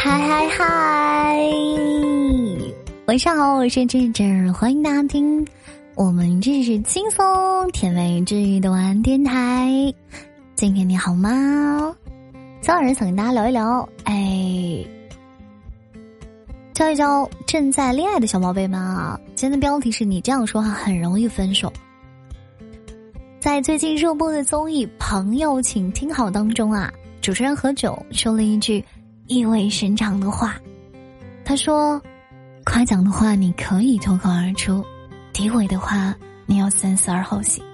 [0.00, 1.40] 嗨嗨嗨！
[3.06, 5.44] 晚上好，我是智智，欢迎大家听
[5.96, 9.92] 我们这是轻松甜美治愈的晚安电台。
[10.54, 11.92] 今天你好吗？
[12.60, 14.86] 今晚上想跟大家聊一聊，哎，
[16.72, 19.18] 教一教正在恋爱的小宝贝们啊！
[19.34, 21.72] 今天的标题是你这样说话很容易分手。
[23.40, 26.88] 在最近热播的综艺《朋友，请听好》当中啊，
[27.20, 28.84] 主持人何炅说了一句
[29.28, 30.56] 意味深长的话。
[31.44, 32.02] 他说
[32.66, 34.84] ：“夸奖的话你可以脱口而出，
[35.32, 36.14] 诋毁的话
[36.44, 37.64] 你要三思而后行。”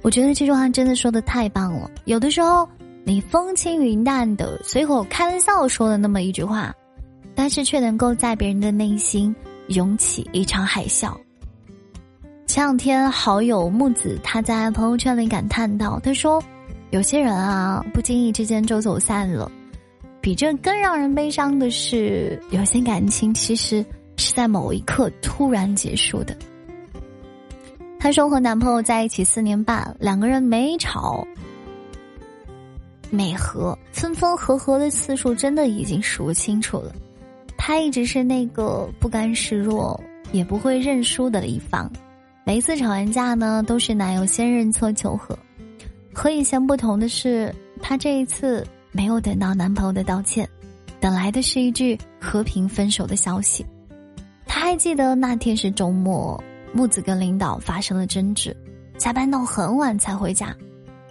[0.00, 1.90] 我觉得这句话真的说的太棒了。
[2.04, 2.66] 有的时候
[3.04, 6.74] 你风轻云淡的随口开玩笑说了那么一句话，
[7.34, 9.34] 但是却能够在别人的内心
[9.66, 11.14] 涌起一场海啸。
[12.46, 16.42] 前两天，好友木子他在朋友圈里感叹道：“他说，
[16.90, 19.50] 有些人啊，不经意之间就走散了。
[20.20, 23.84] 比这更让人悲伤的是，有些感情其实
[24.16, 26.36] 是在某一刻突然结束的。”
[28.00, 31.26] 她说：“和男朋友在一起四年半，两个人没吵、
[33.10, 36.94] 没和，分分合合的次数真的已经数不清楚了。
[37.56, 40.00] 他一直是那个不甘示弱、
[40.32, 41.90] 也不会认输的一方。”
[42.44, 45.38] 每一次吵完架呢，都是男友先认错求和。
[46.20, 50.48] 和以前不同的是，她这一次没有等到男朋友的道歉，
[50.98, 53.64] 等来的是一句和平分手的消息。
[54.44, 58.54] 她还记得那天是周末，木子跟领导发生了争执，
[58.96, 60.52] 加班到很晚才回家。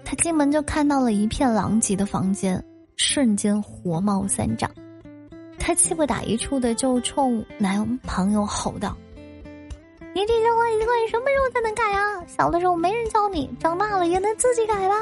[0.04, 2.62] 她进门就看到了一片狼藉的房间，
[2.98, 4.70] 瞬间火冒三丈。
[5.58, 8.94] 她气不打一处的就冲男朋友吼道。
[10.18, 12.26] 你这些坏习惯什么时候才能改啊？
[12.26, 14.96] 小的时候没人教你，长大了也能自己改吧。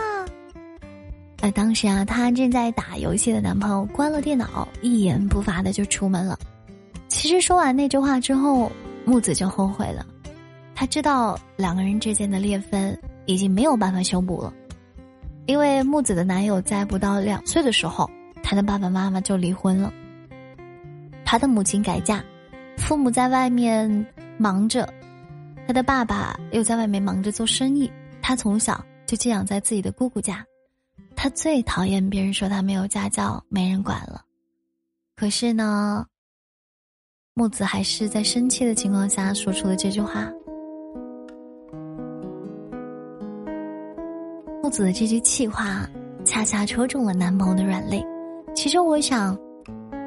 [1.41, 6.37] 而当时啊，她正在打游戏的男朋友关了电脑，一言不发的就出门了。
[7.07, 8.69] 其实说完那句话之后，
[9.05, 10.05] 木子就后悔了。
[10.75, 14.53] 他知道两个人之间的裂分已经没有办法修补了，
[15.45, 18.09] 因为木子的男友在不到两岁的时候，
[18.43, 19.93] 他的爸爸妈妈就离婚了。
[21.23, 22.21] 他的母亲改嫁，
[22.75, 24.05] 父母在外面
[24.37, 24.85] 忙着。
[25.67, 30.45] 他的爸爸又在外面忙着做生意，他从小就寄养在自己的姑姑家。
[31.15, 34.21] 他最讨厌别人说他没有家教、没人管了。
[35.15, 36.05] 可是呢，
[37.33, 40.31] 木子还是在生气的情况下说出了这句话。
[44.61, 45.87] 木子的这句气话，
[46.23, 48.05] 恰恰戳中了男朋友的软肋。
[48.53, 49.37] 其实我想，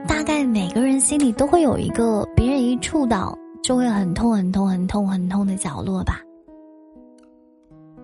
[0.07, 3.37] 大概每个人心里都会有一个别人一触到。
[3.69, 6.23] 就会很痛很痛很痛很痛的角落吧。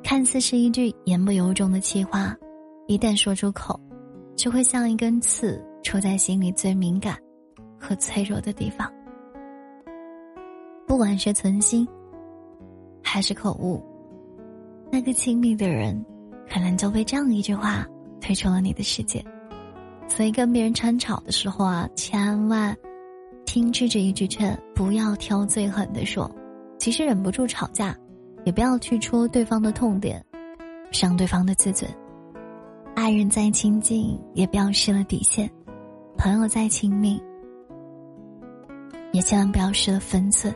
[0.02, 2.36] 看似是一句言不由衷的气话，
[2.86, 3.80] 一旦说出口，
[4.36, 7.16] 就会像一根刺戳在心里最敏感
[7.80, 8.92] 和脆弱的地方。
[10.86, 11.88] 不管是存心，
[13.02, 13.82] 还是口误，
[14.92, 15.98] 那个亲密的人，
[16.46, 17.86] 可能就被这样一句话
[18.20, 19.24] 推出了你的世界。
[20.08, 22.76] 所以跟别人争吵的时候啊，千万。
[23.54, 26.28] 听智这一句劝，不要挑最狠的说。
[26.76, 27.96] 即使忍不住吵架，
[28.44, 30.20] 也不要去戳对方的痛点，
[30.90, 31.88] 伤对方的自尊。
[32.96, 35.46] 爱人再亲近，也不要失了底线；
[36.18, 37.22] 朋友再亲密，
[39.12, 40.52] 也千万不要失了分寸。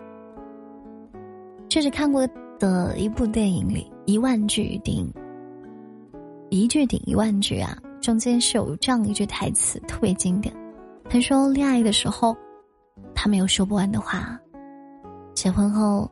[1.68, 5.08] 这是看过的一部电影里，一万句顶
[6.50, 10.52] 一句顶一万句啊，中间是有这样一句台词特别经典。
[11.08, 12.36] 他说：“恋爱的时候。”
[13.14, 14.38] 他们有说不完的话，
[15.34, 16.10] 结婚后，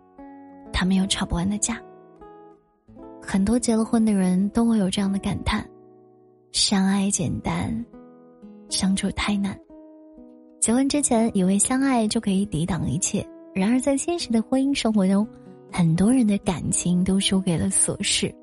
[0.72, 1.80] 他们有吵不完的架。
[3.20, 5.64] 很多结了婚的人都会有这样的感叹：
[6.52, 7.84] 相爱简单，
[8.68, 9.58] 相处太难。
[10.60, 15.26] 结婚之前以为相爱就可以抵挡一切，然而在现实的婚姻生活中，
[15.72, 18.34] 很多人的感情都输给了琐事，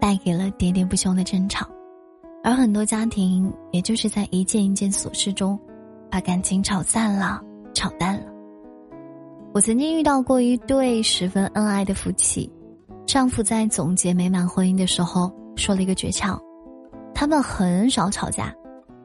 [0.00, 1.68] 带给了喋喋不休的争吵，
[2.42, 5.58] 而很多家庭也就是在一件一件琐事中。
[6.16, 7.42] 把感情吵散了，
[7.74, 8.24] 吵淡了。
[9.52, 12.50] 我曾经遇到过一对十分恩爱的夫妻，
[13.04, 16.40] 丈夫在总结美满婚姻的时候说了一个诀窍：
[17.14, 18.50] 他们很少吵架，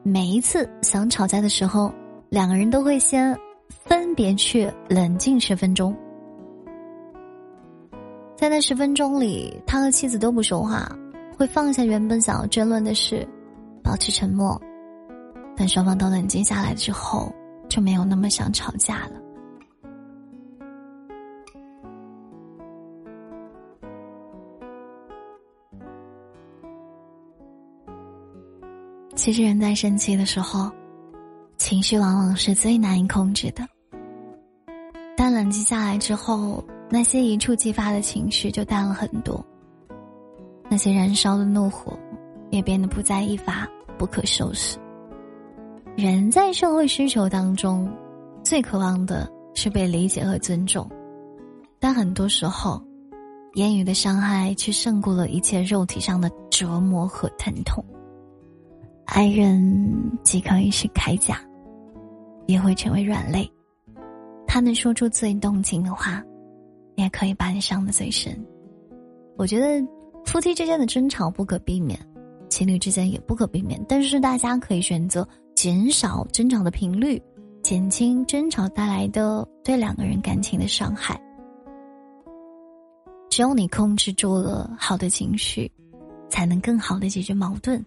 [0.02, 1.92] 每一次想吵架的时候，
[2.30, 3.38] 两个人都会先
[3.68, 5.94] 分别去冷静十分钟。
[8.38, 10.90] 在那十分钟里，他和妻子都不说话，
[11.36, 13.28] 会放下原本想要争论的事，
[13.84, 14.58] 保持沉默。
[15.56, 17.32] 等双方都冷静下来之后，
[17.68, 19.20] 就没有那么想吵架了。
[29.14, 30.68] 其实人在生气的时候，
[31.56, 33.64] 情绪往往是最难以控制的。
[35.16, 39.44] 但冷静下来之后，那些一触即发的情绪就淡了很多，
[40.68, 41.96] 那些燃烧的怒火
[42.50, 44.76] 也变得不再一发不可收拾。
[45.94, 47.86] 人在社会需求当中，
[48.42, 50.90] 最渴望的是被理解和尊重，
[51.78, 52.82] 但很多时候，
[53.54, 57.84] 言语的伤害却胜过了一切肉体上的折磨和疼痛。
[59.04, 61.38] 爱人既可以是铠甲，
[62.46, 63.46] 也会成为软肋。
[64.46, 66.24] 他能说出最动情的话，
[66.96, 68.34] 也可以把你伤得最深。
[69.36, 69.86] 我觉得
[70.24, 72.00] 夫妻之间的争吵不可避免，
[72.48, 75.28] 情侣之间也不可避免，但是大家可以选择。
[75.54, 77.22] 减少争吵的频率，
[77.62, 81.20] 减轻争吵带来的对两个人感情的伤害。
[83.30, 85.70] 只有你控制住了好的情绪，
[86.28, 87.84] 才能更好的解决矛盾。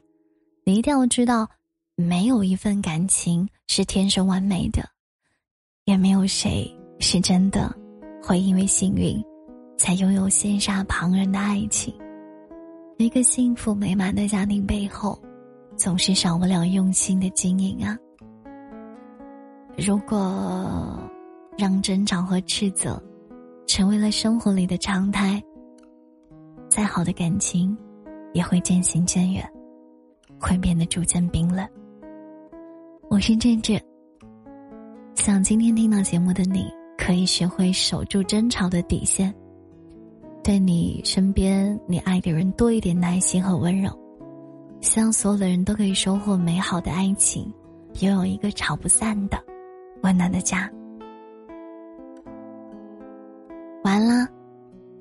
[0.64, 1.48] 你一定要知道，
[1.96, 4.88] 没有一份感情是天生完美的，
[5.84, 7.76] 也没有谁是真的
[8.24, 9.22] 会因为幸运
[9.78, 11.94] 才拥有羡煞旁人的爱情。
[12.98, 15.20] 一个幸福美满的家庭背后。
[15.78, 17.98] 总是少不了用心的经营啊！
[19.78, 20.98] 如果
[21.58, 23.02] 让争吵和斥责
[23.68, 25.42] 成为了生活里的常态，
[26.70, 27.78] 再好的感情
[28.34, 29.46] 也会渐行渐远，
[30.40, 31.68] 会变得逐渐冰冷。
[33.10, 33.80] 我是郑智，
[35.16, 36.66] 想今天听到节目的你，
[36.98, 39.34] 可以学会守住争吵的底线，
[40.42, 44.05] 对你身边你爱的人多一点耐心和温柔。
[44.86, 47.52] 希望所有的人都可以收获美好的爱情，
[48.02, 49.44] 拥有一个吵不散的
[50.04, 50.72] 温暖的家。
[53.84, 54.28] 完了，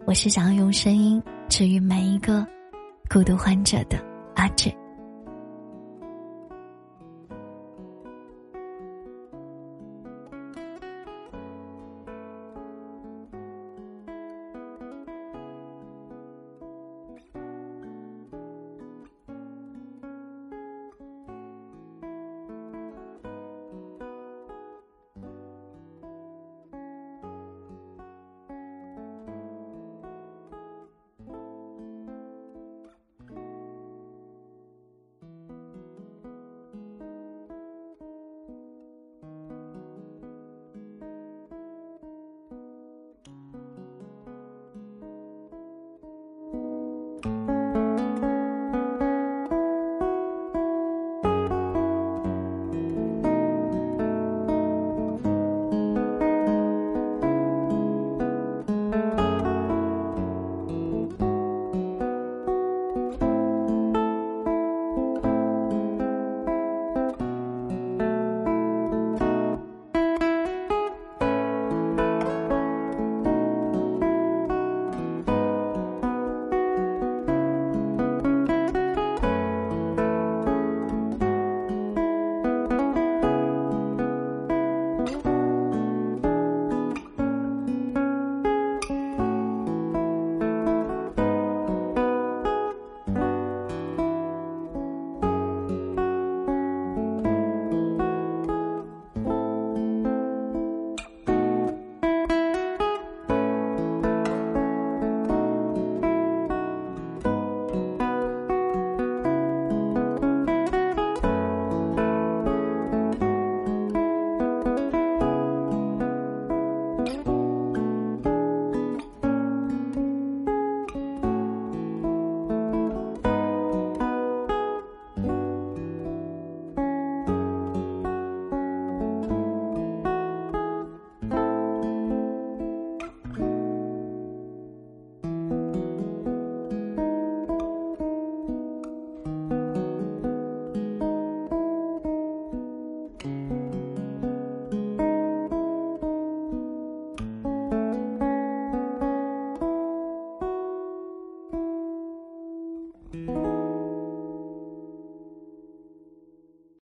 [0.06, 2.44] 我是想要用声音治愈每一个
[3.10, 4.02] 孤独患者的
[4.34, 4.72] 阿志。